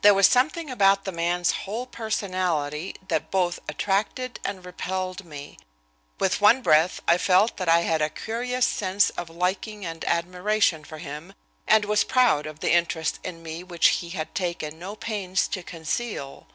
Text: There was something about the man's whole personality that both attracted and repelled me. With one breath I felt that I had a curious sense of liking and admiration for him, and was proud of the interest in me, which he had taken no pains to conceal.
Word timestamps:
There 0.00 0.14
was 0.14 0.26
something 0.26 0.70
about 0.70 1.04
the 1.04 1.12
man's 1.12 1.50
whole 1.50 1.84
personality 1.84 2.94
that 3.08 3.30
both 3.30 3.58
attracted 3.68 4.40
and 4.42 4.64
repelled 4.64 5.26
me. 5.26 5.58
With 6.18 6.40
one 6.40 6.62
breath 6.62 7.02
I 7.06 7.18
felt 7.18 7.58
that 7.58 7.68
I 7.68 7.80
had 7.80 8.00
a 8.00 8.08
curious 8.08 8.64
sense 8.64 9.10
of 9.10 9.28
liking 9.28 9.84
and 9.84 10.06
admiration 10.06 10.84
for 10.84 10.96
him, 10.96 11.34
and 11.66 11.84
was 11.84 12.02
proud 12.04 12.46
of 12.46 12.60
the 12.60 12.72
interest 12.72 13.18
in 13.22 13.42
me, 13.42 13.62
which 13.62 13.88
he 13.88 14.08
had 14.08 14.34
taken 14.34 14.78
no 14.78 14.96
pains 14.96 15.46
to 15.48 15.62
conceal. 15.62 16.46